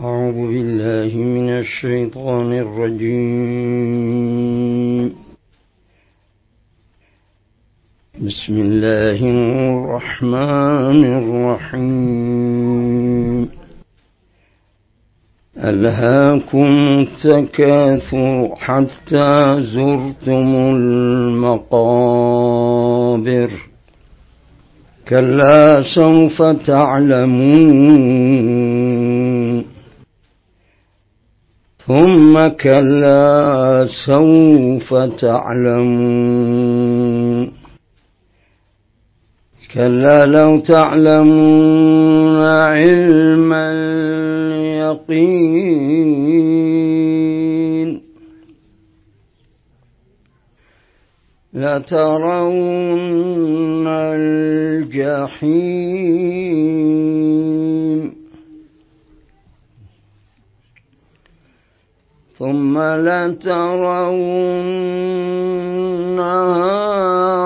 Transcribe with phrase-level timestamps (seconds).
[0.00, 3.12] أعوذ بالله من الشيطان الرجيم.
[8.26, 13.48] بسم الله الرحمن الرحيم.
[15.58, 22.10] ألهاكم التكاثر حتى زرتم المقابر.
[25.08, 28.81] كلا سوف تعلمون.
[31.86, 36.82] ثم كلا سوف تعلمون.
[39.74, 45.52] كلا لو تعلمون علم اليقين.
[51.54, 56.51] لترون الجحيم.
[62.42, 63.62] ثم لترونها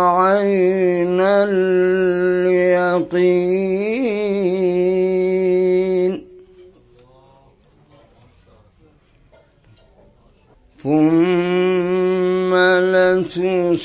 [0.09, 1.67] عين اليقين.
[10.83, 13.83] ثم لتسألن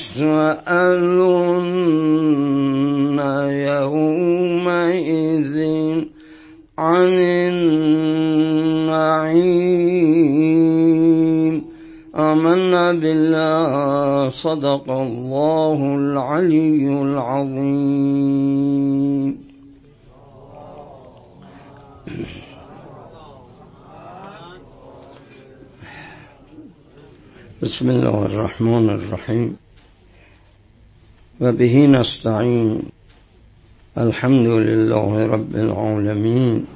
[3.68, 5.56] يومئذ
[6.78, 7.08] عن
[12.92, 17.92] بالله صدق الله العلي العظيم.
[27.62, 29.56] بسم الله الرحمن الرحيم.
[31.40, 32.82] وبه نستعين.
[33.98, 36.66] الحمد لله رب العالمين.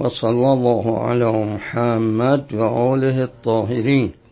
[0.00, 4.23] وصلى الله على محمد وآله الطاهرين.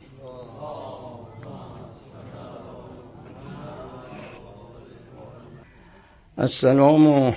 [6.42, 7.34] السلام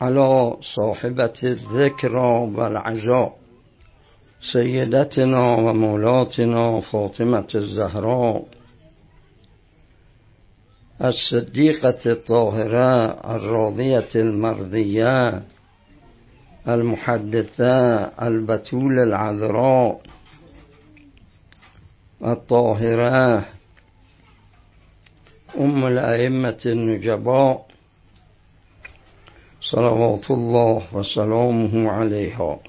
[0.00, 3.38] على صاحبة الذكرى والعزاء
[4.52, 8.44] سيدتنا ومولاتنا فاطمة الزهراء
[11.04, 13.06] الصديقة الطاهرة
[13.36, 15.42] الراضية المرضية
[16.68, 20.00] المحدثة البتول العذراء
[22.24, 23.44] الطاهرة
[25.60, 27.67] أم الأئمة النجباء
[29.70, 32.60] صلوات الله وسلامه عليها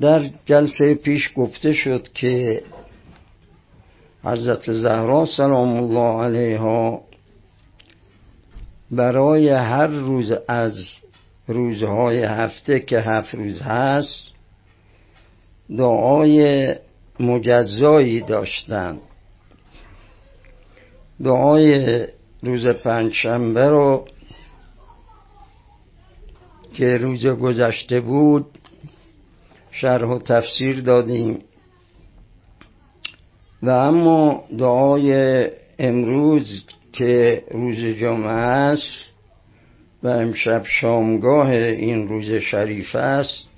[0.00, 2.62] در جلسه پیش گفته شد که
[4.24, 7.02] حضرت زهرا سلام الله علیها
[8.90, 10.82] برای هر روز از
[11.48, 14.32] روزهای هفته که هفت روز هست
[15.78, 16.74] دعای
[17.20, 19.00] مجزایی داشتند.
[21.24, 22.06] دعای
[22.42, 24.04] روز پنجشنبه رو
[26.74, 28.46] که روز گذشته بود
[29.70, 31.38] شرح و تفسیر دادیم.
[33.62, 39.12] و اما دعای امروز که روز جمعه است
[40.02, 43.48] و امشب شامگاه این روز شریف است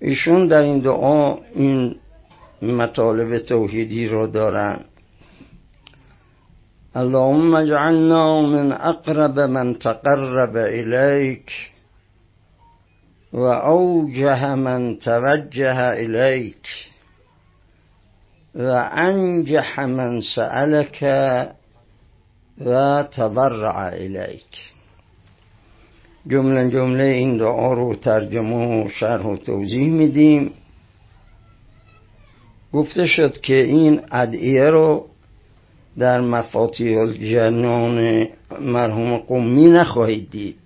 [0.00, 1.96] ایشون در این دعا این
[2.62, 4.84] مطالب توحیدی رو دارن.
[6.96, 11.50] اللهم اجعلنا من أقرب من تقرب الیک
[13.32, 16.66] و اوجه من توجه الیک
[18.54, 21.02] و انجح من سألك
[22.64, 24.72] و تضرع الیک
[26.26, 30.52] جملة جملة این دعا رو ترجمه شرح توضیح میدیم.
[32.72, 35.06] گفته شد که این ادعیه رو
[35.98, 38.28] در مفاتیح الجنان
[38.60, 40.58] مرحوم قمی نخواهید دید.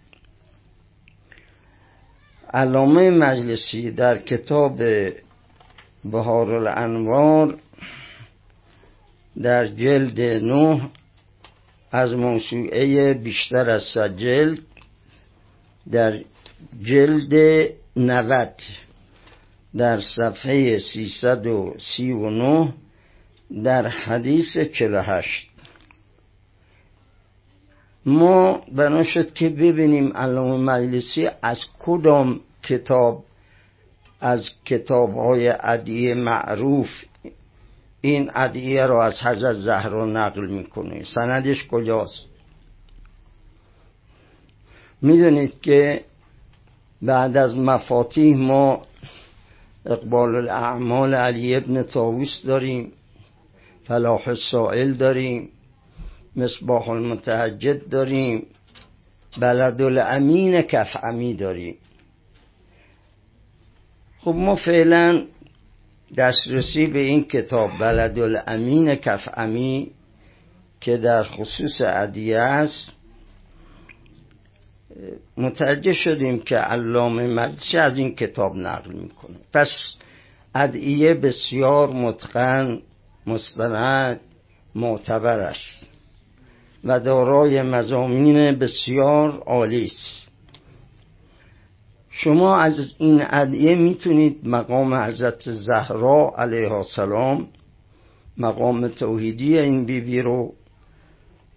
[2.55, 4.81] علامه مجلسی در کتاب
[6.05, 7.58] بهار الانوار
[9.43, 10.90] در جلد نه
[11.93, 14.58] از موسوعه بیشتر از صد جلد
[15.93, 16.20] در
[16.82, 17.35] جلد
[17.96, 18.62] نوت
[19.76, 22.73] در صفحه 339
[23.64, 25.49] در حدیث 48
[28.06, 33.25] ما بنا شد که ببینیم علامه مجلسی از کدام کتاب
[34.20, 36.88] از کتاب های عدیه معروف
[38.00, 41.04] این ادعیه را از حضرت زهرا نقل می‌کنه.
[41.04, 42.26] سندش کجاست؟
[45.02, 46.04] می‌دونید که
[47.02, 48.82] بعد از مفاتیح ما
[49.87, 52.93] اقبال الاعمال علی ابن تاووس داریم.
[53.92, 55.48] فلاح السائل داریم
[56.36, 58.46] مصباح المتحجد داریم
[59.40, 61.76] بلد الامین کفعمی داریم.
[64.20, 65.26] خب ما فعلا
[66.16, 69.90] دسترسی به این کتاب بلد الامین کفعمی
[70.80, 72.92] که در خصوص عدیه است
[75.36, 79.36] متوجه شدیم که علامه مجلسی از این کتاب نقل می‌کنه.
[79.52, 79.96] پس
[80.54, 82.82] ادعیه بسیار متقن
[83.26, 84.20] مستند
[84.74, 85.88] معتبر است
[86.84, 90.22] و دارای مزامین بسیار عالی است.
[92.10, 97.48] شما از این ادعیه می‌تونید مقام حضرت زهرا علیه السلام
[98.38, 100.54] مقام توحیدی این بیبی بی رو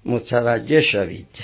[0.06, 1.44] متوجه شوید.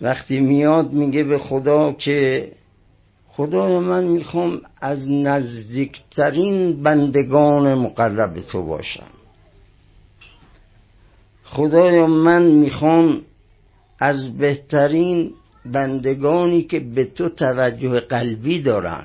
[0.00, 2.50] وقتی میاد میگه به خدا که
[3.38, 9.10] خدای من می‌خوام از نزدیکترین بندگان مقرب تو باشم.
[11.44, 13.22] خدایا من می‌خوام
[13.98, 15.32] از بهترین
[15.64, 19.04] بندگانی که به تو توجه قلبی دارن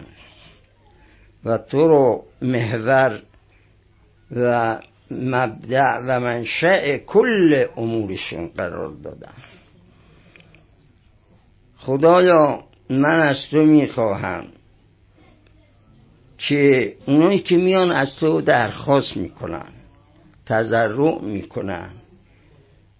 [1.46, 3.22] و تو رو محور
[4.36, 4.80] و
[5.12, 9.34] مبدع و منشأ کل امورشون قرار دادم
[11.78, 12.64] خدایا
[13.00, 14.46] من از تو می‌خواهم.
[16.38, 19.72] که اونایی که میان از تو درخواست می‌کنن
[20.46, 21.90] تضرع می‌کنن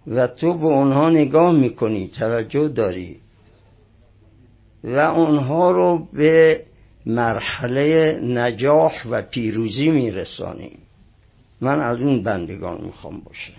[0.06, 3.20] و تو به اونها نگاه می‌کنی توجه داری
[4.84, 6.64] و اونها رو به
[7.06, 10.78] مرحله نجاح و پیروزی میرسانی.
[11.60, 13.52] من از اون بندگان می‌خوام باشه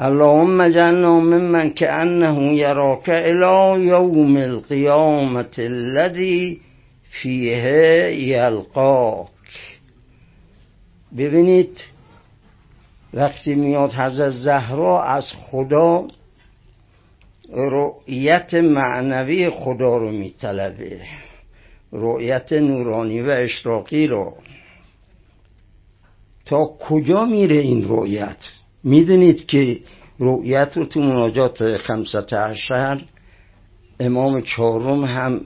[0.00, 6.60] اللهم جعلنا ممن كأنه يراك الى يوم القيامة الذي
[7.10, 7.64] فيه
[8.36, 9.28] يلقاك
[11.12, 11.80] ببینید
[13.14, 16.08] وقتی میاد حضرت زهرا از خدا
[17.52, 21.00] رؤیت معنوی خدا رو میطلبه
[21.92, 24.34] رؤیت نورانی و اشراقی رو.
[26.46, 29.80] تا کجا میره این رؤیت؟ می‌دونید که
[30.18, 33.04] رؤیت رو تو مناجات خمسط عشر
[34.00, 35.40] امام چهارم هم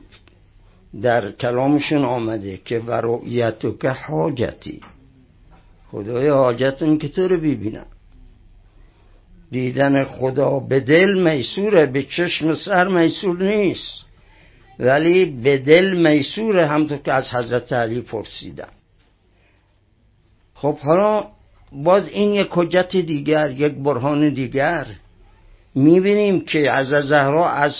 [1.03, 4.81] در کلامشون آمده که و رؤیتو که حاجتی.
[5.91, 7.87] خدای حاجت این که تو رو ببینم؟
[9.51, 14.05] دیدن خدا به دل میسوره به چشم سر میسور نیست.
[14.79, 18.73] ولی به دل میسوره همطور که از حضرت علی پرسیدم.
[20.55, 21.27] خب حالا
[21.73, 24.87] باز این یک حجت دیگر یک برهان دیگر.
[25.75, 27.75] می‌بینیم که از زهرا از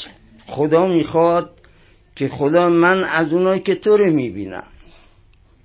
[0.47, 1.51] خدا می‌خواد
[2.17, 4.67] که خدا من از اونایی که تو رو می‌بینم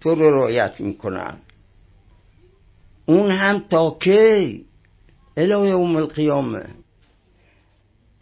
[0.01, 1.38] تو رو رعایت می‌کنم.
[3.06, 4.66] اون هم تا کی؟
[5.38, 6.66] الهی یوم القیامه.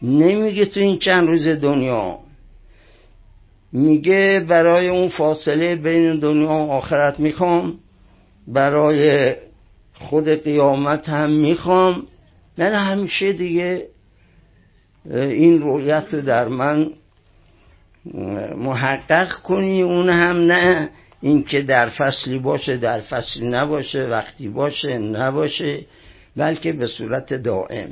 [0.02, 2.18] نمیگه تو این چند روز دنیا.
[3.72, 7.78] میگه برای اون فاصله بین دنیا و آخرت می‌خوام.
[8.48, 9.34] برای
[9.94, 12.06] خود قیامت هم می‌خوام
[12.58, 13.86] من همیشه دیگه
[15.10, 16.90] این رویت در من
[18.56, 20.90] محقق کنی اون هم نه.
[21.20, 25.80] اینکه در فصلی باشه در فصلی نباشه وقتی باشه نباشه
[26.36, 27.90] بلکه به صورت دائم.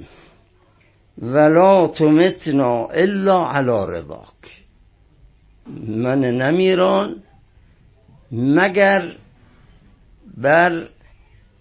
[1.18, 4.64] ولا تمتنا الا علی رضاک.
[5.86, 7.16] من نمیران
[8.32, 9.12] مگر
[10.36, 10.88] بر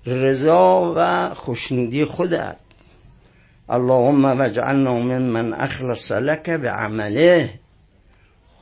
[0.05, 2.57] رضا و خوشنودی خودت.
[3.69, 7.49] اللهم وجعلنا من من اخلص لك به عمله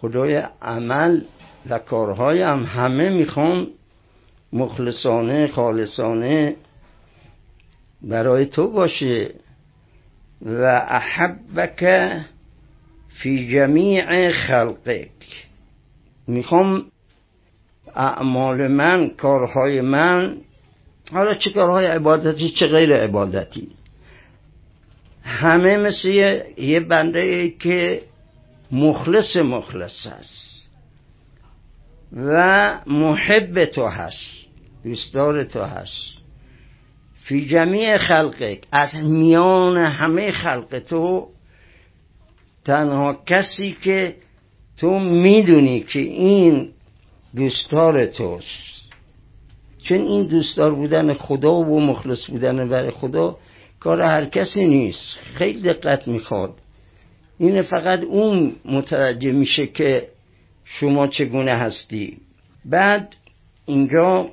[0.01, 1.21] خدای عمل
[1.69, 3.67] و کارهایم همه می‌خوام
[4.53, 6.55] مخلصانه خالصانه
[8.01, 9.31] برای تو باشه.
[10.41, 12.11] و احبک
[13.21, 15.47] فی جمیع خلقک
[16.27, 16.85] می‌خوام
[17.95, 20.37] اعمال من کارهای من
[21.11, 23.67] حالا چه کارهای عبادتی چه غیر عبادتی؟
[25.23, 26.07] همه مثل
[26.57, 28.01] یه بنده که
[28.71, 30.49] مخلص مخلص هست
[32.15, 34.45] و محب تو هست
[34.83, 36.09] دوستدار تو هست.
[37.13, 41.27] فی جمیع خلقک از میان همه خلق تو
[42.65, 44.15] تنها کسی که
[44.77, 46.69] تو می‌دونی که این
[47.35, 48.68] دوستدار توست.
[49.89, 53.37] چون این دوستدار بودن خدا و مخلص بودن برای خدا
[53.79, 55.19] کار هر کسی نیست.
[55.35, 56.53] خیلی دقت می‌خواد.
[57.37, 60.07] این فقط اون متوجه میشه که
[60.65, 62.17] شما چگونه هستی.
[62.65, 63.15] بعد
[63.65, 64.29] اینجا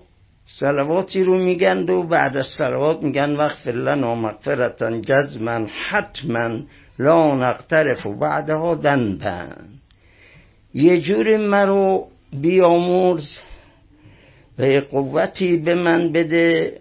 [0.46, 6.60] سلواتی رو میگن و بعد از سلوات میگن وقت لنا مغفرتا جزما حتما
[6.98, 9.68] لا نقترف و بعدها دنبن
[10.74, 13.38] یه جور مرو بیامرز.
[14.58, 16.80] و قوتی به من بده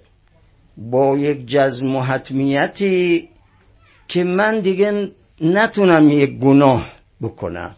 [0.77, 3.29] با یک جزم و حتمیتی
[4.07, 6.91] که من دیگه نتونم یک گناه
[7.21, 7.75] بکنم.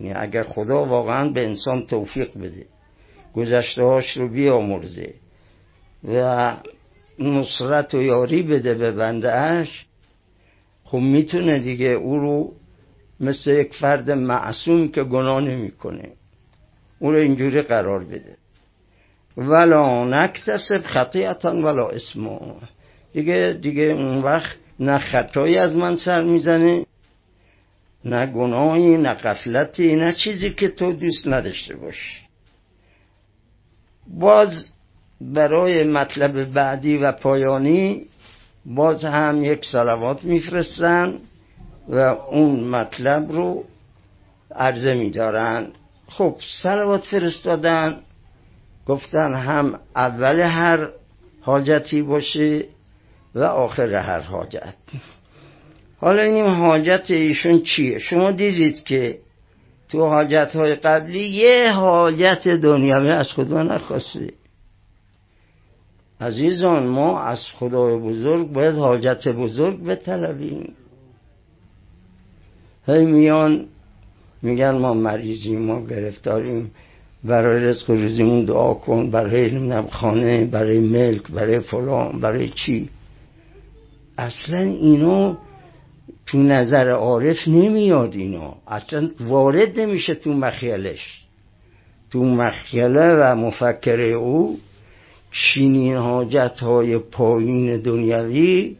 [0.00, 2.66] یعنی اگر خدا واقعا به انسان توفیق بده
[3.34, 5.14] گذشتهاش رو بیامرزه
[6.04, 6.56] و
[7.18, 9.86] نصرت و یاری بده به بندهش
[10.84, 12.52] خب می‌تونه دیگه او رو
[13.20, 16.12] مثل یک فرد معصوم که گناه نمی‌کنه
[16.98, 18.36] او رو اینجوری قرار بده.
[19.36, 22.38] ولا نکتسب خطیعتا ولا اسمو
[23.12, 26.86] دیگه دیگه اون وقت نه خطایی از من سر می‌زنه
[28.04, 32.16] نه گناهی نه قفلتی نه چیزی که تو دوست نداشته باشی.
[34.08, 34.70] باز
[35.20, 38.06] برای مطلب بعدی و پایانی
[38.66, 41.18] باز هم یک سلوات میفرستن
[41.88, 41.98] و
[42.30, 43.64] اون مطلب رو
[44.54, 45.66] عرضه میدارن.
[46.08, 48.00] خب سلوات فرستادن.
[48.86, 50.88] گفتن هم اول هر
[51.40, 52.64] حاجتی باشه
[53.34, 54.74] و آخر هر حاجت.
[56.00, 59.18] حالا این حاجت ایشون چیه؟ شما دیدید که
[59.88, 64.32] تو حاجت های قبلی یه حاجت دنیاوی از خدا نخواسته
[66.20, 70.74] عزیزان ما از خدای بزرگ باید حاجت بزرگ بطلبیم.
[72.86, 73.66] هی میان
[74.42, 76.70] میگن ما مریضیم ما گرفتاریم.
[77.26, 79.10] برای رزق روزیمون دعا کن.
[79.10, 82.88] برای علم خانه برای ملک برای فلان برای چی؟
[84.18, 85.36] اصلا اینو
[86.26, 88.54] تو نظر عارف نمیاد اینا.
[88.68, 91.22] اصلا وارد نمیشه تو مخیلش.
[92.10, 94.58] تو مخیله و مفکره او
[95.30, 98.76] چینین حاجت های پایین دنیوی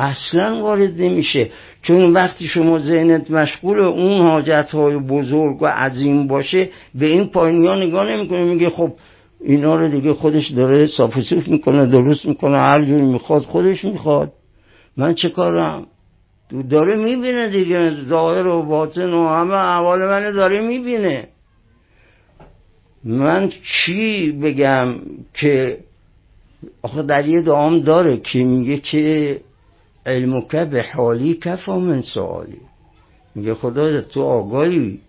[0.00, 1.50] اصلا وارد نمیشه.
[1.82, 7.66] چون وقتی شما ذهنت مشغول اون حاجت های بزرگ و عظیم باشه به این پایینی
[7.66, 8.44] ها نگاه نمی‌کنه.
[8.44, 8.92] میگه خب
[9.44, 14.32] اینا رو دیگه خودش داره صاف می‌کنه درست می‌کنه هر جور می‌خواد خودش می‌خواد.
[14.96, 15.86] من چه کارم؟
[16.70, 17.90] داره می‌بینه دیگه.
[17.90, 21.28] ظاهر و باطن و همه احوال من داره می‌بینه.
[23.04, 24.94] من چی بگم
[25.34, 25.78] که
[26.82, 29.36] آخه در یه دعام داره که میگه که
[30.06, 32.60] علمک به حالی کفا من سوالی.
[33.34, 35.00] میگه خدا تو آگاهی.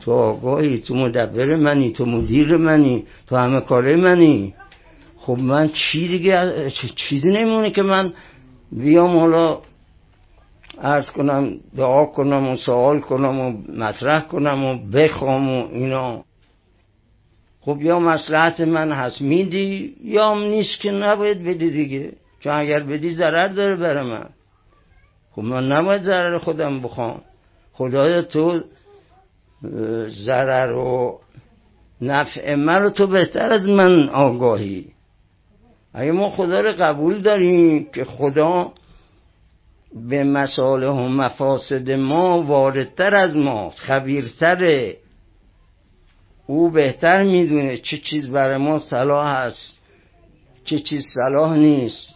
[0.00, 0.78] تو آگاهی.
[0.78, 1.92] تو مدبر منی.
[1.92, 3.04] تو مدیر منی.
[3.26, 4.54] تو همه کاره منی.
[5.18, 8.12] خب من چی دیگه چیزی نمیمونه که من
[8.72, 9.58] بیام حالا
[10.78, 16.24] ارز کنم دعا کنم و سوال کنم و مطرح کنم و بخوام و اینا.
[17.60, 22.12] خب یا مسلحت من هست میدی؟ یا نیست که نباید بدی دیگه.
[22.40, 24.28] چون اگر بدی ضرر داره بر من.
[25.34, 27.20] خب من نباید ضرر خودم بخوام.
[27.72, 28.60] خدایا تو
[30.06, 31.20] ضرر و
[32.00, 34.86] نفع من رو تو بهتر از من آگاهی.
[35.94, 38.72] اگه ما خدا رو قبول داریم که خدا
[40.08, 44.96] به مساله و مفاسد ما واردتر از ما خبیرتره.
[46.46, 49.78] او بهتر می‌دونه چه چیز برای ما صلاح هست
[50.64, 52.08] چه چیز صلاح نیست.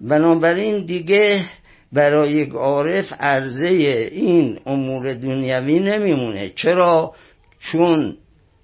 [0.00, 1.44] بنابراین دیگه
[1.92, 3.66] برای یک عارف عرضه
[4.12, 6.52] این امور دنیوی نمیمونه.
[6.56, 7.14] چرا؟
[7.60, 8.16] چون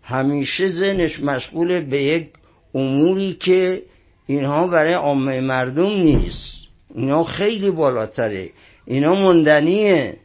[0.02, 2.29] همیشه ذهنش مشغول به یک
[2.75, 3.83] اموری که
[4.26, 6.69] اینها برای عامه مردم نیست.
[6.95, 8.50] اینا خیلی بالاتره.
[8.87, 10.17] اینا مندنیه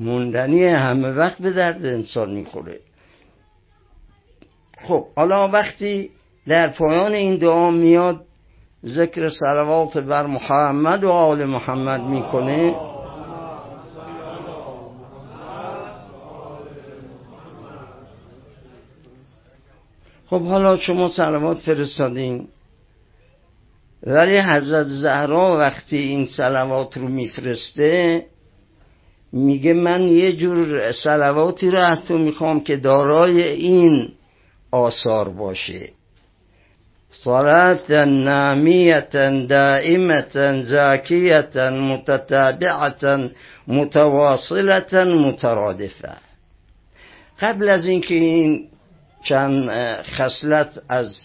[0.00, 2.80] مندنیه همه وقت به درد انسان می‌خوره.
[4.82, 6.10] خب حالا وقتی
[6.46, 8.27] در پایان این دعا میاد
[8.86, 12.74] ذکر صلوات بر محمد و آل محمد می‌کنه
[20.30, 22.48] خب حالا شما صلوات فرستادین.
[24.02, 28.24] ولی حضرت زهرا وقتی این سلوات رو میفرسته
[29.32, 34.08] میگه من یه جور سلواتی رو از تو می‌خوام که دارای این
[34.70, 35.97] آثار باشه.
[37.10, 39.16] صلاة نامیت
[39.48, 43.30] دائمة زاکیت متتابعة
[43.68, 46.16] متواصلة مترادفه
[47.40, 48.68] قبل از اینکه این
[49.24, 49.70] چند
[50.02, 51.16] خصلت از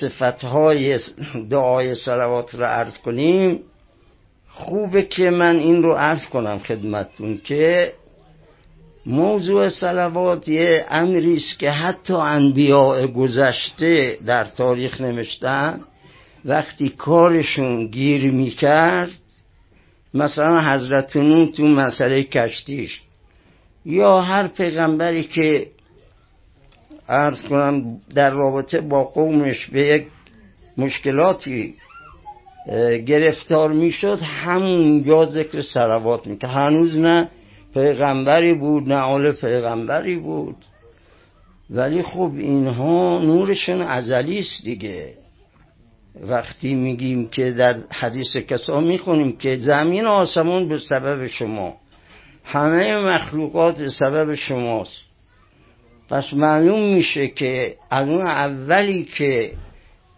[0.00, 0.98] صفتهای
[1.50, 3.60] دعای سلوات را عرض کنیم
[4.48, 7.92] خوبه که من این رو عرض کنم خدمتون که
[9.06, 15.80] موضوع سلوات یه امری است که حتی انبیاء گذشته در تاریخ نوشتن
[16.44, 19.10] وقتی کارشون گیر می‌کرد
[20.14, 23.00] مثلا حضرت نون تو مسئله کشتیش
[23.86, 25.66] یا هر پیغمبری که
[27.08, 30.06] ارز کنم در رابطه با قومش به یک
[30.76, 31.74] مشکلاتی
[33.06, 36.50] گرفتار می‌شد همونجا ذکر سلوات می‌کرد.
[36.50, 37.28] هنوز نه
[37.74, 40.56] پیغمبری بود نه آل پیغمبری بود.
[41.70, 45.14] ولی خب اینها نورشون ازلی است دیگه.
[46.20, 51.74] وقتی میگیم که در حدیث کسا می‌خونیم که زمین و آسمان به سبب شما.
[52.44, 55.04] همه مخلوقات به سبب شماست.
[56.10, 59.52] پس معلوم میشه که از اون اولی که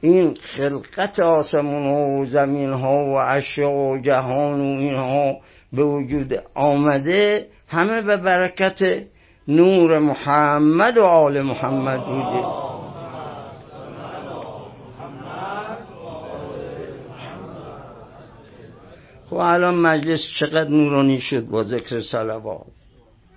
[0.00, 5.36] این خلقت آسمان و زمین ها و اشیاء و جهان و اینها
[5.76, 8.80] به وجود آمده همه به برکت
[9.48, 12.66] نور محمد و آل محمد بوده.
[19.30, 22.66] خب الان مجلس چقدر نورانی شد با ذکر سلوات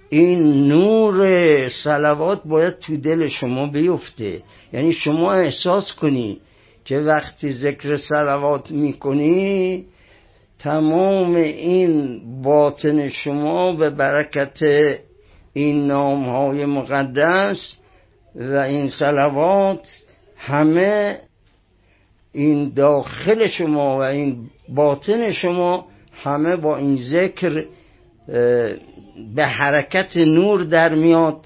[0.10, 4.42] این نور سلوات باید تو دل شما بیفته.
[4.74, 6.40] یعنی شما احساس کنی
[6.86, 9.86] که وقتی ذکر سلوات می‌کنی
[10.60, 14.60] تمام این باطن شما به برکت
[15.54, 17.78] این نام های مقدس
[18.36, 19.88] و این سلوات
[20.38, 21.20] همه
[22.34, 27.66] این داخل شما و این باطن شما همه با این ذکر
[29.36, 31.46] به حرکت نور در میاد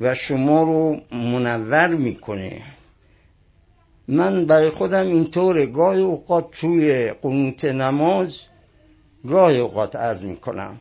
[0.00, 2.62] و شما رو منور می‌کنه.
[4.08, 5.66] من برای خودم اینطوره.
[5.66, 8.36] گاهی اوقات توی قنوت نماز
[9.28, 10.80] گاهی اوقات عرض می‌کنم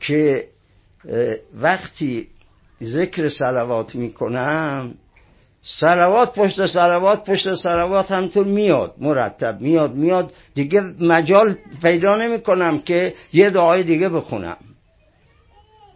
[0.00, 0.44] که
[1.54, 2.28] وقتی
[2.82, 4.94] ذکر سلوات می‌کنم
[5.62, 10.32] سلوات پشت سلوات پشت سلوات همطور میاد مرتب میاد میاد.
[10.54, 14.56] دیگه مجال پیدا نمی کنم که یه دعای دیگه بخونم.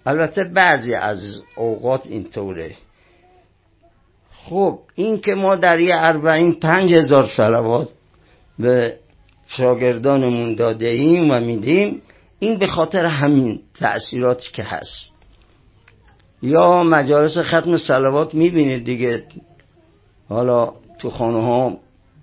[0.06, 2.70] البته بعضی از اوقات اینطوره.
[4.44, 7.88] خب این که ما در یه اربعین پنج هزار سلوات
[8.58, 8.98] به
[9.46, 12.02] شاگردانمون داده ایم و میدیم
[12.38, 15.14] این به خاطر همین تأثیراتی که هست.
[16.42, 19.24] یا مجالس ختم سلوات می‌بینید دیگه.
[20.28, 21.76] حالا تو خانه ها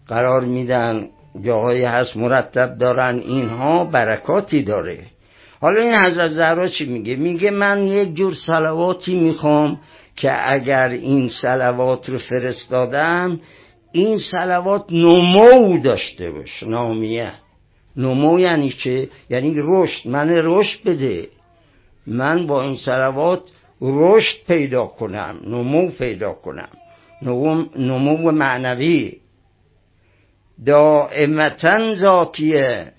[0.08, 1.08] قرار میدن
[1.46, 5.00] جاهایی هست مرتب دارن اینها برکاتی داره.
[5.62, 9.80] حالا این حضرت زهرا چی میگه؟ میگه من یک جور سلواتی می‌خوام
[10.16, 13.40] که اگر این سلوات رو فرستادم
[13.92, 16.66] این سلوات نمو داشته باشه.
[16.68, 17.32] نامیه.
[17.98, 20.10] نمو یعنی چه؟ یعنی رشد.
[20.10, 21.28] من رشد بده.
[22.08, 23.42] من با این سلوات
[23.82, 25.40] رشد پیدا کنم.
[25.48, 26.70] نمو پیدا کنم.
[27.76, 29.18] نمو معنوی.
[30.66, 32.92] دائمتا ذاتیه.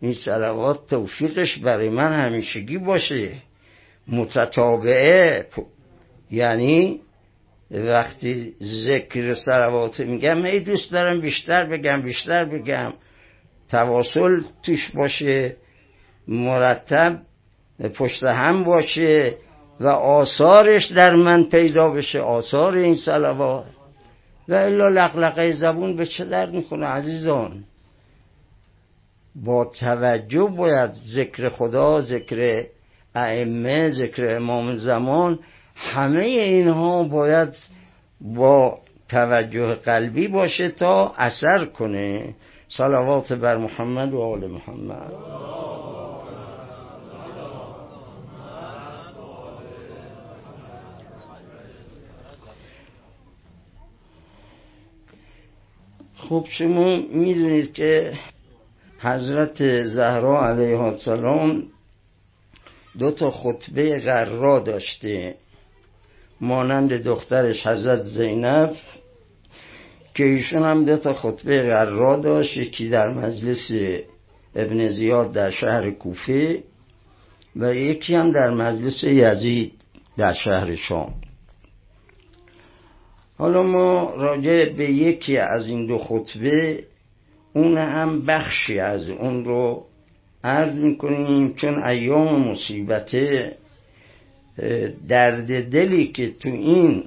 [0.00, 3.32] این سلوات توفیقش برای من همیشگی باشه.
[4.08, 5.46] متتابعه.
[6.30, 7.00] یعنی
[7.72, 12.92] وقتی ذکر سلوات میگم ای دوست دارم بیشتر بگم بیشتر بگم.
[13.68, 15.56] تواصل توش باشه
[16.28, 17.18] مرتب
[17.94, 19.34] پشت هم باشه
[19.80, 23.66] و آثارش در من پیدا بشه آثار این سلوات
[24.48, 27.64] و الا لقلقه زبون به چه درد می‌کنه عزیزان؟
[29.34, 32.64] با توجه باید ذکر خدا ذکر
[33.14, 35.38] ائمه ذکر امام زمان
[35.74, 37.56] همه اینها باید
[38.20, 42.34] با توجه قلبی باشه تا اثر کنه.
[42.68, 45.12] صلوات بر محمد و آل محمد.
[56.16, 58.12] خب شما می‌دونید که
[58.98, 61.62] حضرت زهرا علیه السلام
[62.98, 65.34] دو تا خطبه غرا داشته.
[66.42, 68.72] مانند دخترش حضرت زینب
[70.14, 73.70] که ایشون هم دو تا خطبه غرا داشت یکی در مجلس
[74.56, 76.62] ابن زیاد در شهر کوفه
[77.56, 79.72] و یکی هم در مجلس یزید
[80.18, 81.14] در شهر شام.
[83.38, 86.84] حالا ما راجع به یکی از این دو خطبه
[87.52, 89.86] اون هم بخشی از اون رو
[90.44, 93.56] عرض می‌کنیم چون ایام مصیبته.
[95.08, 97.04] درد دلی که تو این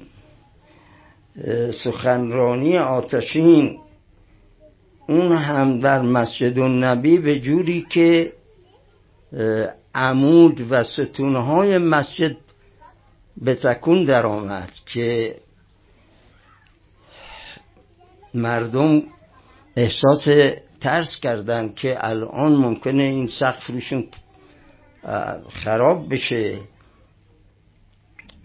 [1.84, 3.80] سخنرانی آتشین
[5.08, 8.34] اون هم در مسجد النبی به جوری که
[9.96, 12.36] عمود و ستونهای مسجد
[13.38, 15.36] به تکون در آمد که
[18.34, 19.02] مردم
[19.76, 20.28] احساس
[20.82, 24.08] ترس کردن که الان ممکنه این سقف روشون
[25.50, 26.60] خراب بشه.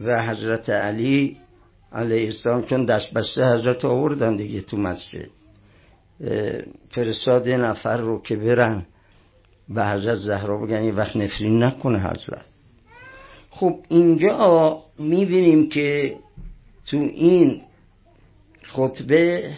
[0.00, 1.36] و حضرت علی
[1.92, 5.28] علیه السلام چون دست بسته حضرت آوردن دیگه تو مسجد.
[6.90, 8.86] فرستاد نفر رو که برن
[9.68, 12.44] به حضرت زهرا بگن یه وقت نفرین نکنه حضرت.
[13.50, 16.16] خب اینجا می‌بینیم که
[16.86, 17.62] تو این
[18.62, 19.54] خطبه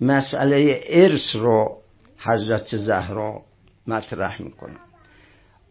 [0.00, 1.76] مسئله ارث رو
[2.18, 3.42] حضرت زهرا
[3.86, 4.76] مطرح می‌کنه.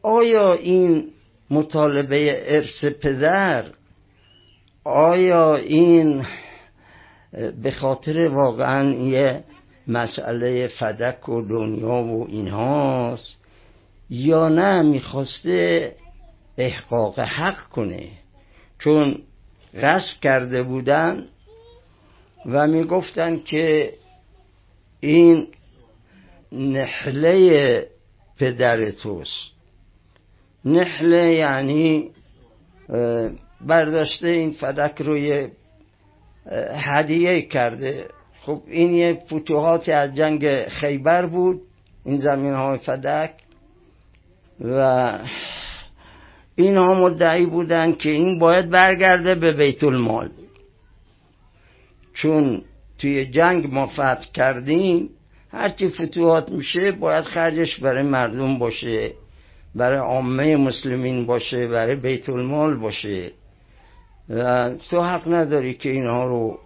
[0.02, 1.10] آیا این
[1.50, 3.66] مطالبه ارث پدر
[4.84, 6.26] آیا این
[7.64, 9.44] به خاطر واقعا یه
[9.88, 13.36] مسئله فدک و دنیا و اینهاست؟
[14.10, 15.92] یا نه می‌خواسته
[16.58, 18.08] احقاق حق کنه؟
[18.80, 19.22] چون
[19.82, 21.26] قصد کرده بودن
[22.46, 23.94] و می‌گفتن که
[25.00, 25.48] این
[26.52, 27.88] نحله
[28.40, 29.54] پدر توست.
[30.66, 32.12] نحله یعنی
[33.68, 35.48] برداشته این فدک روی
[36.72, 38.08] هدیه کرده.
[38.42, 41.62] خب این یه فتوحاتی از جنگ خیبر بود
[42.06, 43.32] این زمین های فدک.
[44.60, 45.20] و
[46.56, 50.30] اینها مدعی بودن که این باید برگرده به بیت المال
[52.14, 52.62] چون
[53.00, 55.10] توی جنگ ما فتح کردیم
[55.52, 59.12] هرچی فتوحات میشه باید خرجش برای مردم باشه
[59.76, 63.32] برای عامه مسلمین باشه برای بیت المال باشه.
[64.30, 66.60] و تو حق نداری که اینها رو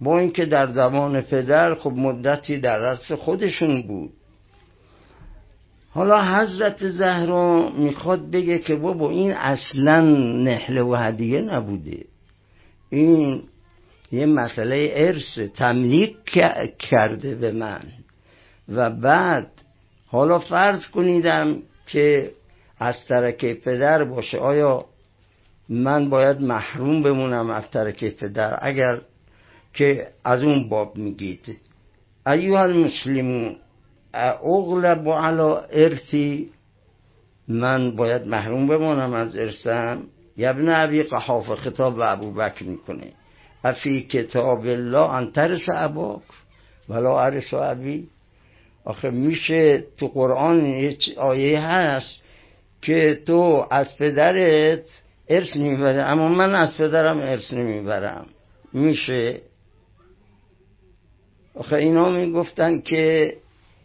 [0.00, 4.12] با اینکه در زمان پدر خب مدتی در رأس خودشون بود.
[5.90, 10.00] حالا حضرت زهرا می‌خواد بگه که بابا این اصلا
[10.44, 12.04] نحله و هدیه نبوده.
[12.90, 13.42] این
[14.12, 16.16] یه مسئله ارث تملیک
[16.78, 17.82] کرده به من.
[18.68, 19.50] و بعد
[20.06, 22.30] حالا فرض کنیدم که
[22.78, 24.84] از ترک پدر باشه آیا
[25.70, 28.58] من باید محروم بمونم از ترک پدر.
[28.62, 29.00] اگر
[29.74, 31.58] که از اون باب میگید.
[32.26, 33.56] ایوه المسلمون
[34.14, 36.50] اغلب علا ارثی
[37.48, 40.02] من باید محروم بمانم از ارثم.
[40.36, 43.12] یبن ابی قحاف خطاب به ابو بکر می‌کنه.
[43.64, 46.22] افی کتاب الله انترس اباک.
[46.88, 48.08] ولا ارس ابی.
[48.84, 52.22] آخه میشه تو قرآن یه آیه هست
[52.82, 54.84] که تو از پدرت
[55.30, 58.26] ارث نمی‌بره اما من از پدرم ارث نمی‌برم.
[58.72, 59.40] میشه؟
[61.54, 63.34] آخه اینا می‌گفتن که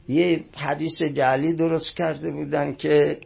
[0.07, 3.19] یه حدیث جعلی درست کرده بودن که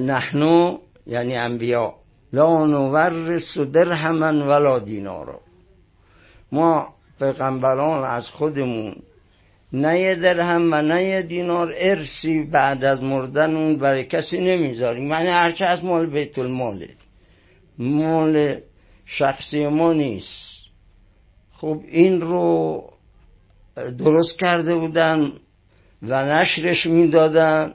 [0.00, 1.94] نحنو یعنی انبیا
[2.32, 5.40] لا نورس درهمن ولا دینارو
[6.52, 8.96] ما پیغمبران از خودمون
[9.74, 15.10] نه یه درهم و نه یه دینار ارسی بعد از مردن اون برای کسی نمی‌ذاریم
[15.10, 16.88] یعنی هرچه از مال بیت الماله
[17.78, 18.56] مال
[19.06, 20.54] شخصی ما نیست.
[21.52, 22.82] خب این رو
[23.98, 25.32] درست کرده بودن
[26.02, 27.74] و نشرش می‌دادن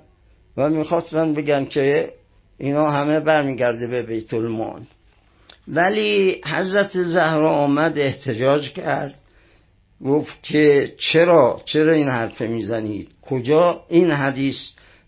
[0.57, 2.13] و می‌خواستن بگن که
[2.57, 4.81] اینا همه برمیگرده به بیت المال.
[5.67, 9.15] ولی حضرت زهرا آمد احتجاج کرد.
[10.05, 14.57] گفت که چرا چرا این حرف می‌زنید کجا این حدیث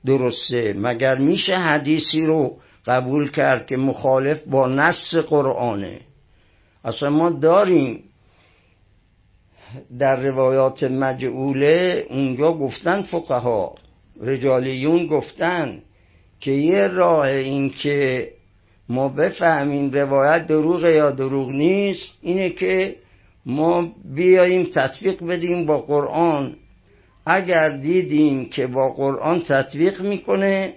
[0.06, 6.00] درسته؟ مگر میشه حدیثی رو قبول کرد که مخالف با نص قرآنه؟
[6.86, 8.04] اصلا ما داریم
[10.00, 13.76] در روایات مجعوله اونجا گفتن فقها
[14.22, 15.82] رجالیون گفتن
[16.40, 18.30] که یه راه این که
[18.90, 22.96] ما بفهمیم روایت دروغ یا دروغ نیست اینه که
[23.46, 26.56] ما بیاییم تطبیق بدیم با قرآن.
[27.26, 30.74] اگر دیدیم که با قرآن تطبیق می‌کنه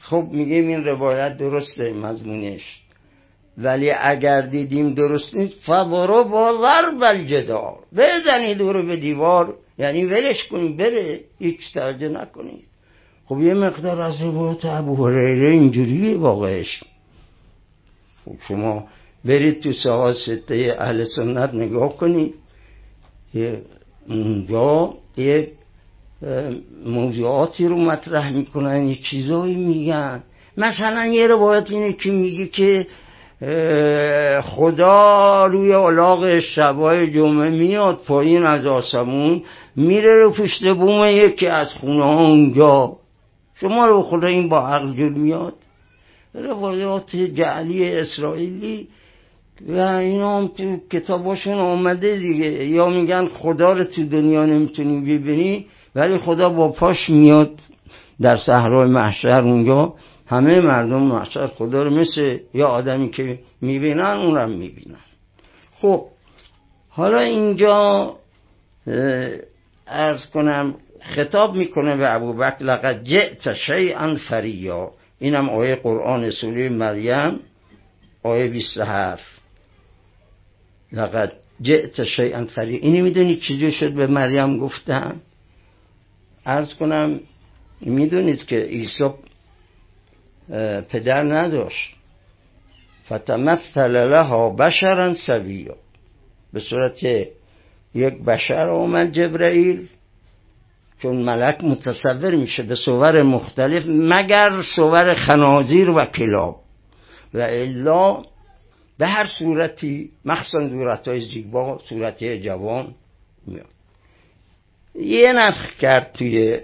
[0.00, 2.80] خب میگیم این روایت درسته مضمونش.
[3.58, 7.78] ولی اگر دیدیم درست نیست فضرو با ضرب الجدار.
[7.96, 12.64] بزنید رو به دیوار یعنی ولش کنید بره هیچ توجه نکنید.
[13.26, 16.84] خب یه مقدار از روایت ابو هریره اینجوریه واقعش.
[18.24, 18.84] خب شما
[19.26, 22.34] برید تو سوال سته اهل سنت نگاه کنید
[24.08, 25.52] اونجا یه
[26.86, 30.22] موضوعاتی رو مطرح می‌کنن یه چیزایی میگن.
[30.56, 32.86] مثلا یه روایت اینه که میگه که
[34.42, 39.42] خدا روی علاق شبای جمعه میاد پایین از آسمون
[39.76, 42.96] میره رو پشت بوم یکی از خونه ها اونجا.
[43.54, 45.54] شما رو خدا این با عقل جور میاد؟
[46.34, 48.88] روایات جعلی اسرائیلی
[49.68, 52.46] اینا هم تو کتاباشون آمده دیگه.
[52.46, 57.60] یا میگن خدا رو تو دنیا نمی‌تونی ببینی ولی خدا با پاش میاد
[58.20, 59.94] در صحرای محشر اونجا.
[60.26, 65.04] همه مردم محشر خدا رو مثل یا آدمی که می‌بینن اونم می‌بینن.
[65.80, 66.04] خب
[66.88, 68.12] حالا اینجا
[69.86, 74.90] ارز کنم خطاب می‌کنه به ابو بکر لقد جئت شیئا فریا.
[75.18, 77.40] اینم آیه قرآن سوره مریم
[78.22, 79.35] آیه 27
[80.92, 85.20] لقد جئت شیئا فریا اینی می‌دونید چجور شد به مریم گفتن
[86.46, 87.20] ارز کنم
[87.80, 89.10] می‌دونید که عیسی
[90.88, 91.94] پدر نداشت.
[93.06, 95.76] فتمثل لها بشرا سویا.
[96.52, 97.02] به صورت
[97.94, 99.88] یک بشر آمد جبرئیل
[101.02, 106.60] چون ملک متصور میشه به صور مختلف مگر صور خنازیر و کلاب.
[107.34, 108.22] و الا
[108.98, 112.94] به هر صورتی مخصوصا صورت های زیبا صورت جوان
[113.46, 113.66] میاد.
[114.94, 116.60] یه نفخ کرد توی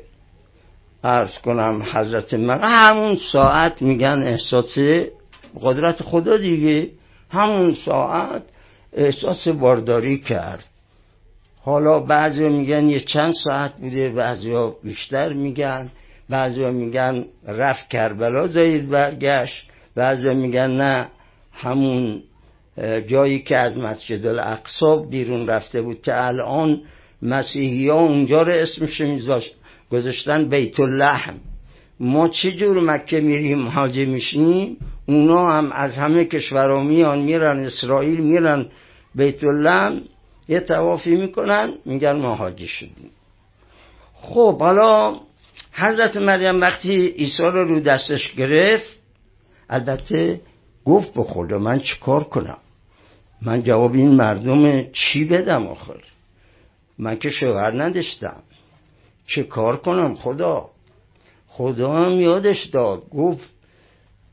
[1.04, 4.78] ارز کنم حضرت من همون ساعت میگن احساس
[5.60, 6.90] قدرت خدا دیگه.
[7.30, 8.42] همون ساعت
[8.92, 10.64] احساس بارداری کرد.
[11.62, 15.90] حالا بعضی میگن یه چند ساعت بوده بعضی بیشتر میگن.
[16.28, 19.68] بعضی میگن رفت کربلا زاید برگشت.
[19.94, 21.08] بعضی میگن نه.
[21.52, 22.22] همون
[23.06, 26.80] جایی که از مسجد الاقصا بیرون رفته بود که الان
[27.22, 29.54] مسیحی ها اونجا رو اسمش میذاشت
[29.90, 31.34] گذاشتن بیت اللحم.
[32.00, 38.20] ما چه جور مکه میریم حاجی میشیم؟ اونا هم از همه کشورها میان میرن اسرائیل
[38.20, 38.66] میرن
[39.14, 40.00] بیت اللحم.
[40.48, 43.10] یه توافی می‌کنن میگن ما حاجی شدیم.
[44.14, 45.16] خب حالا
[45.72, 49.00] حضرت مریم وقتی عیسی رو رو دستش گرفت
[49.70, 50.40] البته
[50.84, 52.58] گفت به خدا من چیکار کنم؟
[53.42, 56.02] من جواب این مردم چی بدم آخر؟
[56.98, 58.42] من که شوهر نداشتم.
[59.26, 60.70] چه کار کنم خدا؟
[61.48, 63.02] خدا هم یادش داد.
[63.10, 63.50] گفت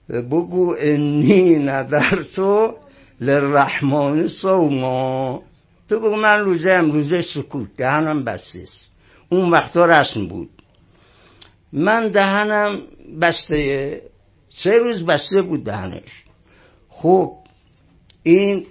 [0.10, 2.76] بگو انی ندر تو
[3.22, 5.42] لرحمان سوما
[5.90, 8.66] تو بگو من روزه امروزه سکوت دهنم بسته
[9.30, 10.50] اون وقتا رسم بود.
[11.74, 12.82] من دهنم
[13.22, 14.02] بسته
[14.50, 16.24] سه روز بسته بود دهنش.
[17.02, 17.32] خب
[18.24, 18.66] این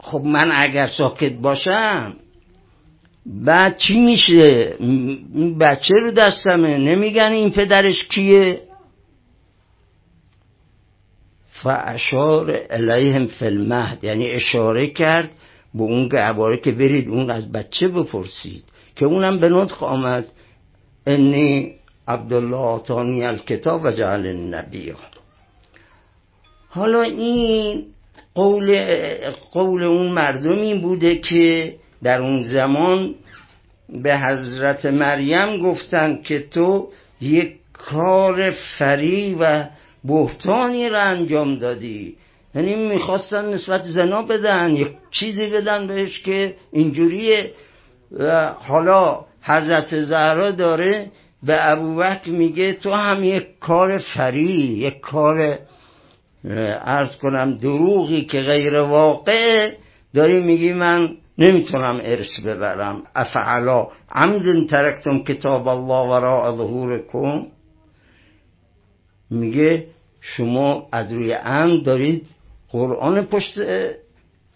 [0.00, 2.16] خب من اگر ساکت باشم
[3.26, 8.60] بعد چی میشه؟ این بچه رو دستمه نمیگن این پدرش کیه؟
[11.62, 15.30] فاشار الیهم فی المهد یعنی اشاره کرد
[15.74, 18.64] به اون گهواره که برید اون از بچه بپرسید
[18.96, 20.24] که اونم به نطق آمد
[21.06, 21.74] انی
[22.08, 24.92] عبدالله آتانی الکتاب و جعل النبی.
[26.74, 27.84] حالا این
[28.34, 28.80] قول,
[29.52, 33.14] قول اون مردمی بوده که در اون زمان
[33.88, 36.88] به حضرت مریم گفتند که تو
[37.20, 39.64] یک کار فری و
[40.04, 42.16] بهتانی را انجام دادی.
[42.54, 47.50] یعنی می‌خواستن نسبت زنا بدن یک چیزی بدن بهش که اینجوریه.
[48.18, 51.10] و حالا حضرت زهرا داره
[51.42, 54.50] به ابوبکر میگه تو هم یک کار فری
[54.86, 55.58] یک کار
[56.44, 59.70] ارز کنم دروغی که غیر واقع
[60.14, 63.02] داری میگی من نمی‌تونم ارث ببرم.
[63.14, 67.46] افعلا عمد ترکتم کتاب الله وراء ظهورکم.
[69.30, 69.86] میگه
[70.20, 72.26] شما از روی عمد دارید
[72.70, 73.58] قرآن پشت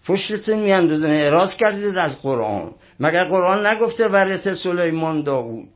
[0.07, 2.71] پشتتون میاندازن اعراض کردید از قرآن.
[2.99, 5.67] مگر قرآن نگفته ورث سلیمان داوود؟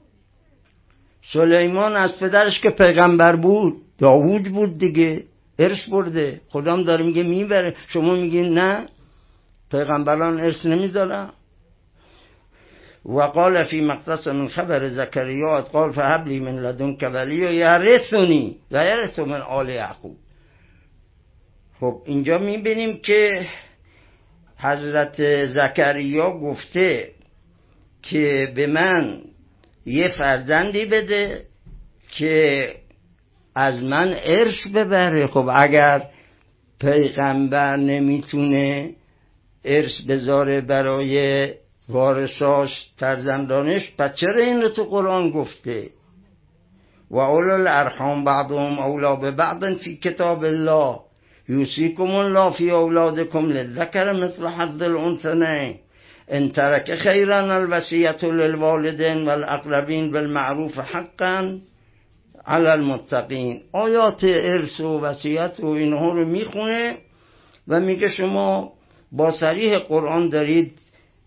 [1.33, 5.23] سلیمان از پدرش که پیغمبر بود داوود بود دیگه.
[5.59, 6.41] ارث برده.
[6.49, 7.75] خدام داره میگه می‌بره.
[7.87, 8.85] شما میگین نه؟
[9.71, 11.29] پیغمبران ارث نمی‌ذارن
[13.05, 19.19] وقال في مقتص من خبر زكريا قال فهب لي من لدنك وليا يرثني و يرث
[19.19, 20.17] من آل یعقوب.
[21.79, 23.47] خب اینجا می‌بینیم که
[24.57, 27.11] حضرت زکریا گفته
[28.01, 29.21] که به من
[29.85, 31.45] یه فرزندی بده
[32.09, 32.75] که
[33.55, 35.27] از من ارث ببره.
[35.27, 36.01] خب اگر
[36.81, 38.89] پیغمبر نمی‌تونه
[39.65, 41.47] ارث بذاره برای
[41.89, 45.89] وارثاش فرزندانش پس چرا این رو تو قرآن گفته؟
[47.11, 50.99] و اولو الارحام بعضهم اولا به بعض فی کتاب الله.
[51.49, 55.75] یوسیکم الله فی اولادکم للذکر مثل حظ الانثنین.
[56.27, 61.59] ان ترک خیرا الوصیت للوالدین والاقربین بالمعروف حقا.
[62.47, 63.61] علی المتقین.
[63.71, 66.97] آیات ارث و وصیت و اینها رو می‌خونه
[67.67, 68.73] و میگه شما
[69.11, 70.71] با سریح قرآن دارید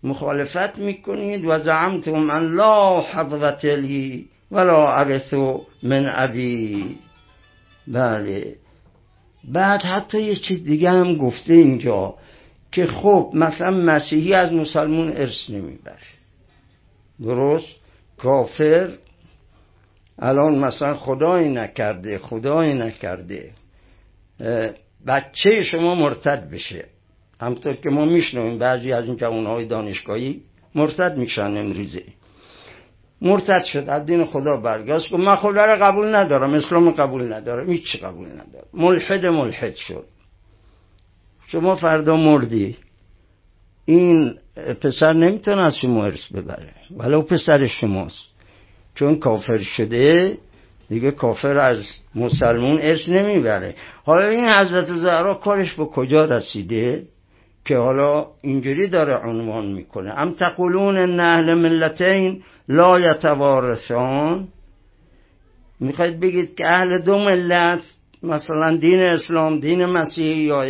[0.03, 6.97] مخالفت می‌کنید و زعمتم ان لا حضوت لی ولا ارثو من ابی
[7.87, 8.55] بله.
[9.43, 12.15] بعد حتی یه چیز دیگه هم گفته اینجا
[12.71, 15.97] که خب مثلا مسیحی از مسلمون ارث نمی‌بره
[17.21, 17.65] درست؟
[18.17, 18.89] کافر
[20.19, 23.51] الان مثلا خدایی نکرده خدایی نکرده.
[25.07, 26.85] بچه شما مرتد بشه.
[27.41, 30.41] همطور که ما میشنویم بعضی از این جوانهای دانشگاهی
[30.75, 32.03] مرتد میشن امروزه.
[33.21, 35.13] مرتد شد از دین خدا برگشت.
[35.13, 38.67] من خدا رو قبول ندارم اسلام قبول ندارم هیچ قبول ندارم.
[38.73, 40.05] ملحد ملحد شد.
[41.47, 42.77] شما فردا مردی.
[43.85, 44.35] این
[44.81, 48.36] پسر نمی‌تونه از شما ارث ببره ولو پسر شماست.
[48.97, 50.37] چون کافر شده
[50.89, 53.75] دیگه کافر از مسلمون ارث نمی‌بره.
[54.05, 57.03] حالا این حضرت زهرا کارش به کجا رسیده؟
[57.65, 60.13] که حالا اینجوری داره عنوان می‌کنه.
[60.19, 64.47] ام تقولون ان اهل ملتین لا یتوارثان
[65.79, 67.79] می‌خواید بگید که اهل دو ملت
[68.23, 70.65] مثلا دین اسلام دین مسیحی یا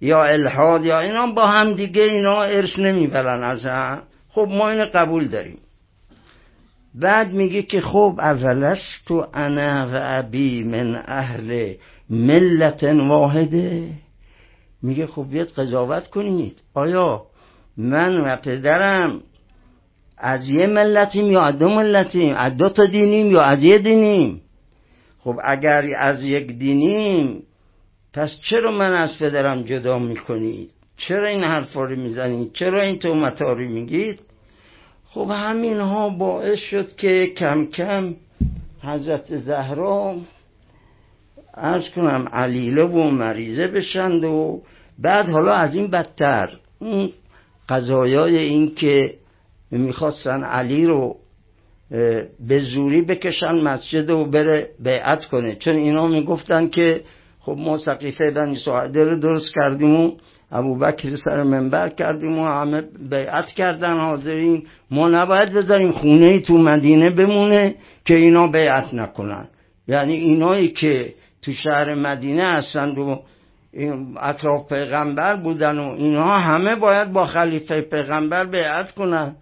[0.00, 4.02] یا الحاد یا اینا با هم دیگه اینا ارث نمی‌برن از هم.
[4.30, 5.58] خب ما این قبول داریم.
[6.94, 11.74] بعد میگه که خب اولش تو انا و ابی من اهل
[12.10, 13.88] ملت واحده.
[14.82, 16.62] میگه خب بیاد قضاوت کنید.
[16.74, 17.22] آیا
[17.76, 19.20] من و پدرم
[20.18, 24.40] از یه ملتیم یا از دو ملتیم؟ از دو تا دینیم یا از یه دینیم؟
[25.18, 27.42] خب اگر از یک دینیم
[28.12, 33.42] پس چرا من از پدرم جدا می‌کنید؟ چرا این حرفا رو می‌زنید؟ چرا این تومت
[33.42, 34.20] رو میگید؟
[35.14, 38.14] خب همین ها باعث شد که کم کم
[38.82, 40.16] حضرت زهرا
[41.54, 44.62] ارز کنم علیله و مریضه بشند و
[44.98, 46.50] بعد حالا از این بدتر.
[46.78, 47.10] اون
[47.68, 49.14] قضایای این که
[49.70, 51.16] می‌خواستن علی رو
[52.48, 55.54] به زوری بکشن مسجد و بره بیعت کنه.
[55.54, 57.00] چون اینا می‌گفتن که
[57.40, 60.12] خب ما سقیفه بنی ساعده رو درست کردیم و
[60.54, 64.66] ابو بکر سر منبر کردیم و همه بیعت کردن حاضرین.
[64.90, 69.48] ما نباید بذاریم خونه تو مدینه بمونه که اینا بیعت نکنن.
[69.88, 73.22] یعنی اینایی که تو شهر مدینه هستند و
[74.20, 79.36] اطراف پیغمبر بودن و اینها همه باید با خلیفه پیغمبر بیعت کنن.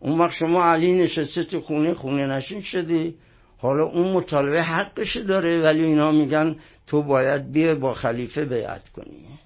[0.00, 3.14] اون وقت شما علی نشسته تو خونه خونه نشین شدی.
[3.58, 9.43] حالا اون مطالبه حقش داره ولی اینا میگن تو باید بیا با خلیفه بیعت کنی.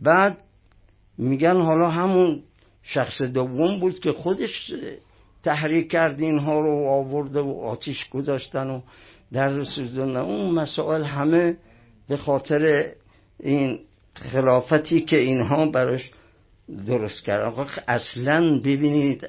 [0.00, 0.38] بعد
[1.18, 2.42] میگن حالا همون
[2.82, 4.72] شخص دوم بود که خودش
[5.44, 8.80] تحریک کرد اینها رو آورده و آتیش گذاشتن و
[9.32, 11.56] در سوزدن اون مسائل همه
[12.08, 12.92] به خاطر
[13.40, 13.78] این
[14.14, 16.10] خلافتی که اینها براش
[16.86, 17.82] درست کرد.
[17.88, 19.28] اصلا ببینید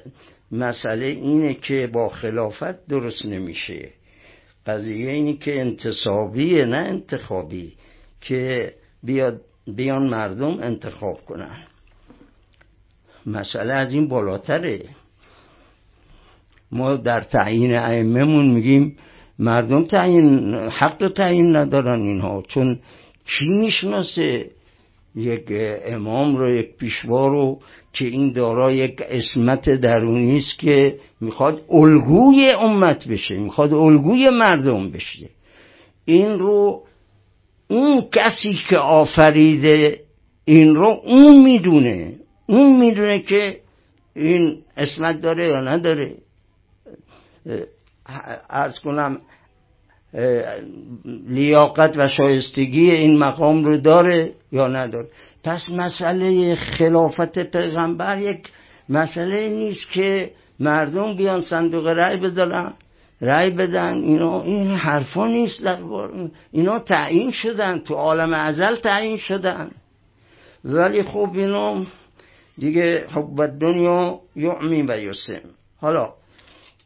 [0.52, 3.90] مسئله اینه که با خلافت درست نمیشه.
[4.66, 7.72] قضیه اینی که انتصابیه نه انتخابی
[8.20, 9.40] که بیاد
[9.74, 11.56] بیان مردم انتخاب کنن.
[13.26, 14.80] مسئله از این بالاتره.
[16.72, 18.96] ما در تعیین ائمهمون میگیم
[19.38, 22.42] مردم تعیین حق تعیین ندارن اینها.
[22.48, 22.78] چون
[23.26, 24.50] کی می‌شناسه
[25.14, 25.44] یک
[25.84, 27.60] امام رو یک پیشوا رو
[27.92, 34.90] که این دارا یک اسمت درونی است که می‌خواد الگوی امت بشه می‌خواد الگوی مردم
[34.90, 35.28] بشه.
[36.04, 36.82] این رو
[37.70, 40.00] اون کسی که آفریده
[40.44, 42.12] این رو اون می‌دونه.
[42.46, 43.60] اون می‌دونه که
[44.16, 46.14] این اسمت داره یا نداره.
[48.50, 49.18] ارز کنم
[51.28, 55.08] لیاقت و شایستگی این مقام رو داره یا نداره.
[55.44, 58.48] پس مسئله خلافت پیغمبر یک
[58.88, 62.72] مسئله نیست که مردم بیان صندوق رأی بدارن.
[63.20, 63.94] رأی بدن.
[63.94, 65.66] اینا این حرفا نیست.
[66.52, 67.78] اینا تعیین شدن.
[67.78, 69.70] تو عالم ازل تعیین شدن.
[70.64, 71.82] ولی خب اینا
[72.58, 75.40] دیگه خب دنیا یعمی و یسم
[75.80, 76.12] حالا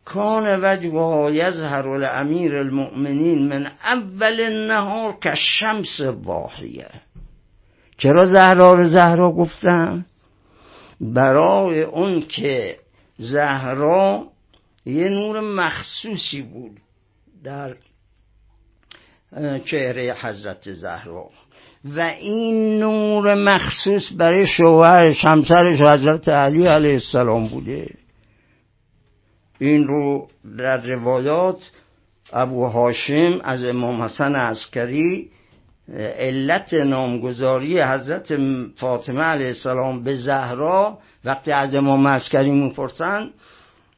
[0.05, 6.89] کان وجهها یظهر الامیر المؤمنین من اول النهار که شمس واحیه
[7.99, 10.05] چرا زهرا رو زهرا گفتم
[11.01, 12.77] برای اون که
[13.19, 14.27] زهرا
[14.87, 16.81] یه نور مخصوصی بود
[17.45, 17.77] در
[19.65, 21.31] چهره حضرت زهرا.
[21.85, 27.95] و این نور مخصوص برای شوهرش همسرش حضرت علی علیه السلام بوده.
[29.59, 30.29] این رو
[30.59, 31.71] در روایات
[32.33, 35.31] ابو هاشم از امام حسن عسکری
[36.19, 38.35] علت نامگذاری حضرت
[38.77, 43.31] فاطمه علیه السلام به زهرا وقتی از امام عسکری می‌پرسن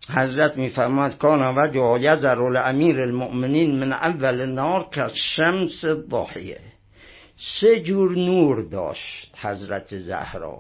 [0.09, 6.61] حضرت میفرماد کان و یزر امیر المؤمنین من اول نار که شمس ضاحیه
[7.36, 10.59] سه جور نور داشت حضرت زهرا.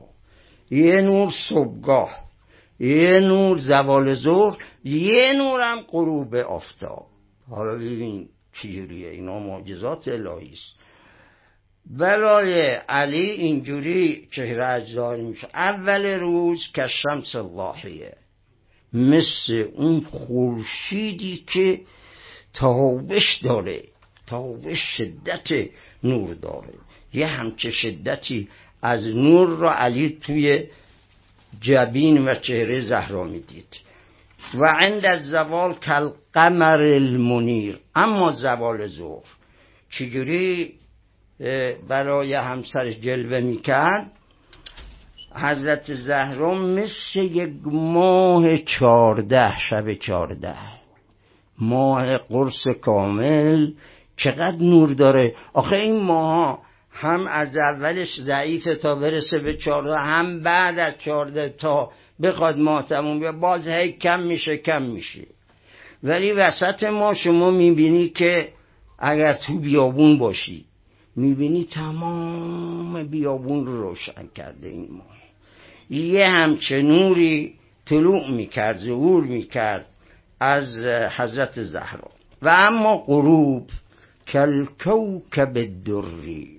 [0.70, 2.26] یه نور صبحگاه
[2.80, 7.06] یه نور زوال ظهر یه نور هم غروب آفتاب.
[7.50, 10.76] حالا ببین چجوریه اینا معجزات الهی است.
[11.86, 15.48] برای علی اینجوری چهره اجزایی میشه.
[15.54, 18.16] اول روز که شمس واحیه
[18.96, 21.80] مثل اون خورشیدی که
[22.54, 23.82] تابش داره
[24.26, 25.48] تابش شدت
[26.04, 26.74] نور داره.
[27.14, 28.48] یه همچه شدتی
[28.82, 30.64] از نور را علی توی
[31.60, 33.80] جبین و چهره زهرا می‌دید.
[34.54, 37.78] و عند الزوال کل قمر المنیر.
[37.94, 39.24] اما زوال ظهر.
[39.90, 40.74] چجوری
[41.88, 44.12] برای همسرش جلوه می‌کرد؟
[45.36, 50.54] حضرت زهرا مثل یک ماه چارده شب چارده.
[51.58, 53.72] ماه قرص کامل
[54.16, 55.34] چقدر نور داره.
[55.52, 56.58] آخه این ماه
[56.90, 61.90] هم از اولش ضعیفه تا برسه به چارده هم بعد از چارده تا
[62.22, 65.26] بخواد ماه تموم باز هی کم میشه کم میشه.
[66.02, 68.48] ولی وسط ما شما می‌بینی که
[68.98, 70.64] اگر تو بیابون باشی
[71.16, 75.15] می‌بینی تمام بیابون رو روشن کرده این ماه.
[75.90, 77.54] یه همچه نوری
[77.86, 79.86] طلوع می‌کرد ظهور می‌کرد
[80.40, 80.78] از
[81.16, 82.10] حضرت زهرا.
[82.42, 83.70] و اما غروب
[84.28, 86.50] کلکوکب دری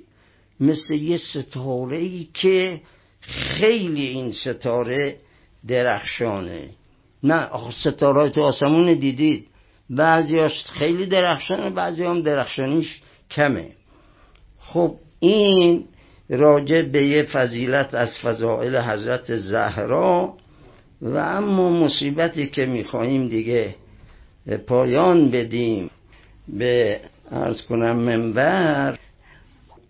[0.60, 2.82] مثل یه ستاره ای که
[3.22, 5.16] خیلی این ستاره
[5.68, 6.70] درخشانه.
[7.24, 9.48] نه آخه ستاره تو آسمون دیدید.
[9.90, 13.02] بعضیاش خیلی درخشانه بعضی هم درخشانیش
[13.32, 13.72] کمه.
[14.60, 15.86] خب این
[16.30, 20.34] راجع به یه فضیلت از فضائل حضرت زهرا.
[21.02, 23.76] و اما مصیبتی که می‌خواهیم دیگه
[24.68, 25.90] پایان بدیم
[26.48, 27.00] به
[27.32, 28.98] ارز کنم منبر.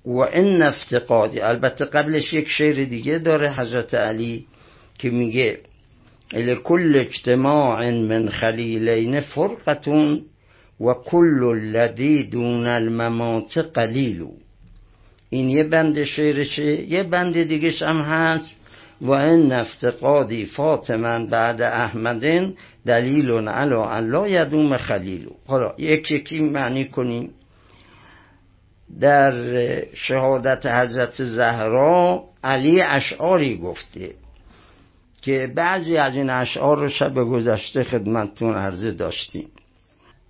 [0.05, 4.45] و این افتقادی البته قبلش یک شعر دیگه داره حضرت علی
[4.97, 5.59] که میگه
[6.33, 10.21] لكل اجتماع من خلیلین فرقتون
[10.81, 14.27] و کل الذی دون الممات قلیل.
[15.29, 18.57] این یه بند شعرشه یه بند دیگهش هم هست.
[19.01, 26.85] و این افتقادی فاطمن بعد احمدین دلیل علا الله یدوم خلیلو حالا یک یکی معنی
[26.85, 27.29] کنیم.
[28.99, 29.33] در
[29.93, 34.11] شهادت حضرت زهرا علی اشعاری گفته
[35.21, 39.47] که بعضی از این اشعار رو شب گذشته خدمتتون عرضه داشتیم.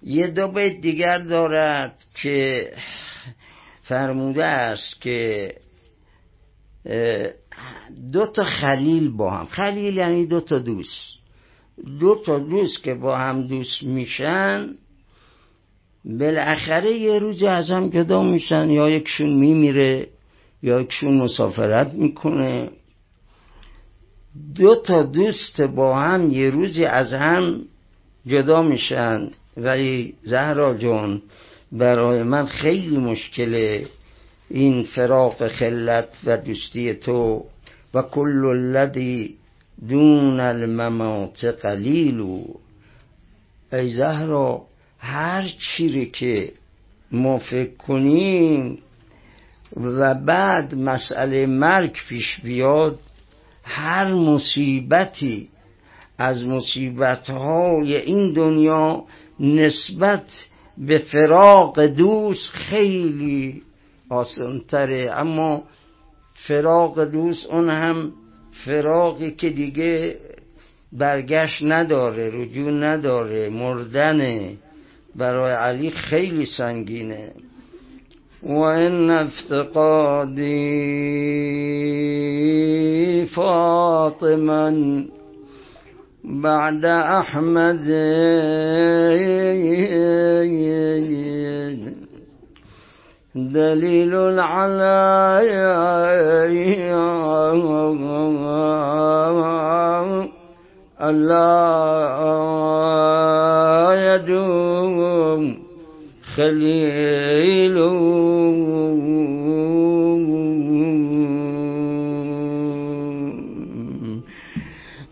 [0.04, 2.70] یه دو بیت دیگر دارد که
[3.88, 5.54] فرموده است که
[8.14, 9.46] دو تا خلیل با هم.
[9.46, 11.18] خلیل یعنی دو تا دوست.
[12.00, 14.76] دو تا دوست که با هم دوست میشن
[16.06, 18.70] بالاخره یه روز از هم جدا میشن.
[18.70, 20.08] یا یکشون میمیره
[20.64, 22.70] یا یکشون مسافرت می‌کنه.
[24.56, 27.62] دو تا دوست با هم یه روزی از هم
[28.28, 29.32] جدا میشن.
[29.58, 31.22] ولی زهرا جان
[31.72, 33.86] برای من خیلی مشکله
[34.50, 37.46] این فراق خلت و دوستی تو
[37.94, 39.36] و کل الذی
[39.90, 42.44] دون الممات قلیل.
[43.74, 44.62] ای زهرا
[45.00, 46.52] هر چیری که
[47.12, 48.80] ما فکر کنیم
[49.76, 53.00] و بعد مسئله مرگ پیش بیاد
[53.64, 55.50] هر مصیبتی
[56.18, 59.04] از مصیبتهای این دنیا
[59.40, 60.26] نسبت
[60.78, 63.62] به فراق دوست خیلی
[64.10, 65.64] آسانتره اما
[66.34, 68.12] فراق دوست اون هم
[68.66, 70.18] فراقی که دیگه
[70.94, 74.54] برگشت نداره رجوع نداره مردنه.
[75.16, 77.32] برای علی خیلی سنگینه.
[78.44, 80.46] و این افتقادی
[83.36, 85.08] فاطمن
[86.28, 87.88] بعد أحمد.
[93.36, 95.40] دليل على
[101.02, 101.64] ألا
[104.16, 105.58] يدوم
[106.36, 107.78] خليل.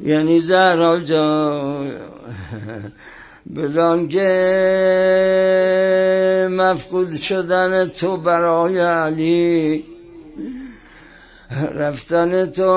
[0.05, 1.91] یعنی زهرا جان.
[3.55, 4.27] بدان که
[6.51, 9.83] مفقود شدن تو برای علی.
[11.71, 12.71] رفتن تو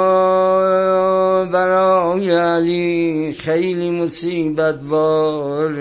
[1.53, 5.73] برای علی خیلی مصیبت بار.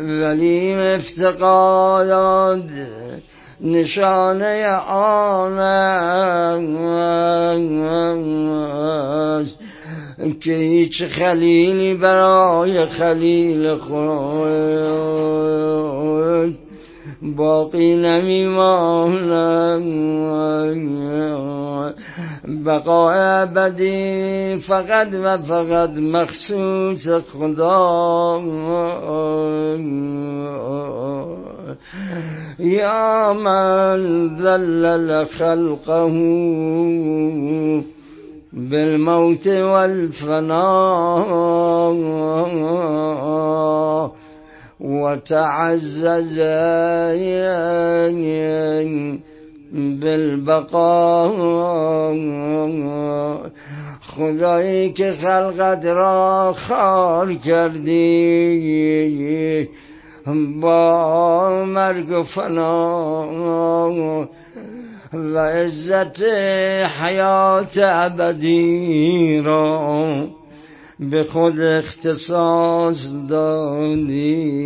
[0.00, 2.62] ولی افتقادات
[3.62, 5.58] نشانه آن
[8.58, 9.58] است
[10.40, 15.12] که هیچ خلیلی برای خلیل خود
[17.36, 19.42] باقی نمیماند.
[22.66, 28.42] بقای ابدی فقط و فقط مخصوص خدا.
[32.58, 36.08] یا من ذلل خلقه
[38.52, 41.22] بالموت والفناء
[44.80, 46.38] وتعزز
[50.00, 51.32] بالبقاء.
[54.16, 58.02] خدایی که خلقت را خار کردی
[60.60, 63.28] با مرگ و فنا
[65.12, 66.22] و عزت
[67.02, 70.28] حیات ابدی را
[71.00, 72.96] به خود اختصاص
[73.28, 74.62] دادی.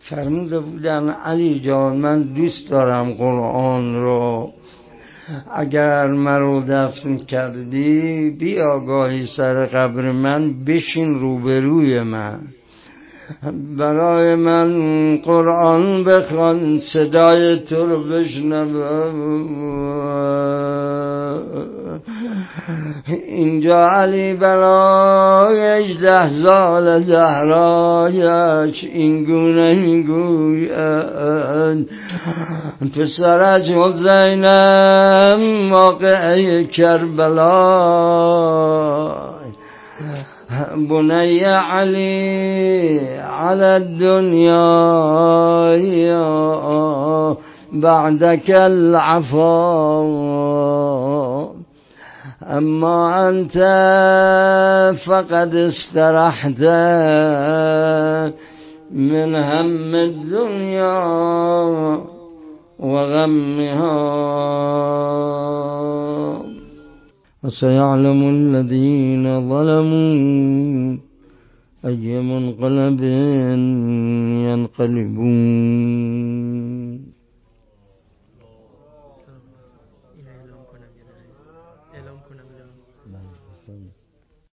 [0.00, 4.23] فرموده بودن علی جان من دوست دارم قرآن رو
[5.56, 12.40] اگر مرا دفن کردی بیا گاهی سر قبر من بشین روبروی من.
[13.78, 19.14] برای من قرآن بخوان صدای تو رو بشنوم.
[23.08, 30.70] اینجا علی برای اجده سال زهرایش این گونه می‌گوید
[32.96, 35.40] پسرش حسینم
[35.70, 37.54] موقع کربلا
[40.76, 44.94] بني علي على الدنيا
[47.72, 49.44] بعدك العفو
[52.58, 53.56] أما أنت
[55.06, 56.60] فقد استرحت
[58.90, 60.98] من هم الدنيا
[62.78, 64.14] وغمها.
[67.44, 70.96] وسيعلم الذين ظلموا
[71.84, 73.02] أي منقلب
[74.48, 76.63] ينقلبون.